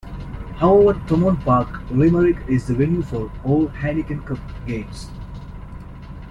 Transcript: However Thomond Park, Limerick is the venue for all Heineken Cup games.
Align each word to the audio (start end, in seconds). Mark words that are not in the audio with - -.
However 0.55 0.99
Thomond 1.07 1.41
Park, 1.45 1.87
Limerick 1.91 2.37
is 2.49 2.65
the 2.65 2.73
venue 2.73 3.03
for 3.03 3.31
all 3.43 3.67
Heineken 3.67 4.25
Cup 4.25 4.39
games. 4.65 5.11